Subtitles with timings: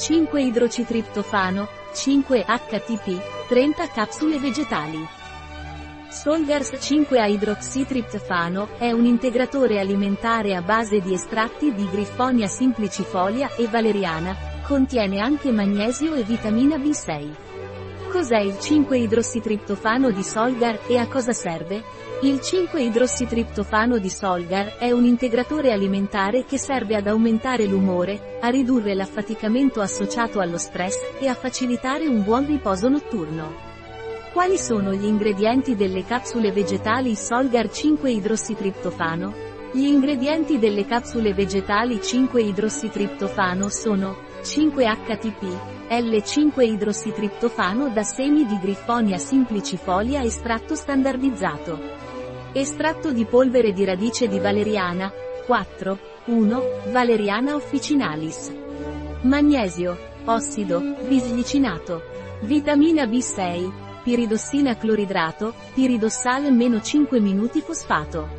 [0.00, 5.06] 5-idrocitriptofano, 5-HTP, 30 capsule vegetali.
[6.08, 14.34] Solgars 5-idroxitriptofano è un integratore alimentare a base di estratti di Griffonia simplicifolia e valeriana,
[14.66, 17.49] contiene anche magnesio e vitamina B6.
[18.10, 21.80] Cos'è il 5-idrossitriptofano di Solgar e a cosa serve?
[22.22, 28.94] Il 5-idrossitriptofano di Solgar è un integratore alimentare che serve ad aumentare l'umore, a ridurre
[28.94, 33.54] l'affaticamento associato allo stress e a facilitare un buon riposo notturno.
[34.32, 39.34] Quali sono gli ingredienti delle capsule vegetali Solgar 5-idrossitriptofano?
[39.72, 44.16] Gli ingredienti delle capsule vegetali 5-idrossitriptofano sono
[45.90, 51.78] 5-HTP, L5-idrossitriptofano da semi di Griffonia simplicifolia estratto standardizzato.
[52.52, 55.12] Estratto di polvere di radice di valeriana,
[55.46, 58.54] 4, 1, Valeriana officinalis.
[59.22, 62.02] Magnesio, ossido, bisglicinato.
[62.42, 68.38] Vitamina B6, piridossina cloridrato, piridossal meno 5 minuti fosfato.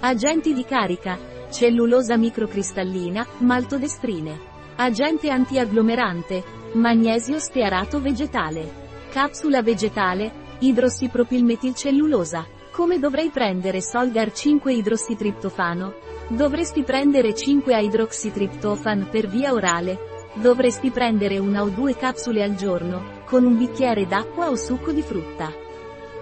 [0.00, 1.18] Agenti di carica,
[1.50, 4.51] cellulosa microcristallina, maltodestrine.
[4.76, 6.42] Agente antiagglomerante,
[6.74, 8.80] magnesio stearato vegetale.
[9.10, 12.46] Capsula vegetale, idrossipropilmetilcellulosa.
[12.70, 15.94] Come dovrei prendere Solgar 5 idrossitriptofano?
[16.28, 23.20] Dovresti prendere 5 idroxitriptofan per via orale, Dovresti prendere una o due capsule al giorno,
[23.26, 25.52] con un bicchiere d'acqua o succo di frutta.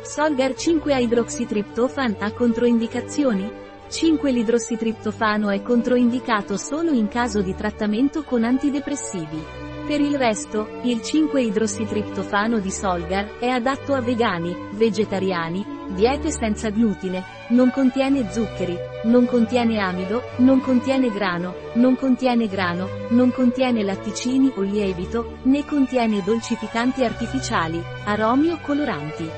[0.02, 3.48] Solgar 5 idroxitriptofan ha controindicazioni?
[3.90, 9.44] 5 L'idrossitriptofano è controindicato solo in caso di trattamento con antidepressivi.
[9.86, 17.24] Per il resto, il 5-idrossitriptofano di Solgar è adatto a vegani, vegetariani, Diete senza glutine,
[17.48, 24.52] non contiene zuccheri, non contiene amido, non contiene grano, non contiene grano, non contiene latticini
[24.54, 29.28] o lievito, né contiene dolcificanti artificiali, aromi o coloranti.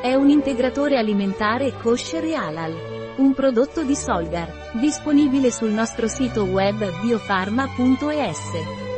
[0.00, 3.03] È un integratore alimentare kosher e halal.
[3.16, 8.93] Un prodotto di Solgar, disponibile sul nostro sito web biofarma.es.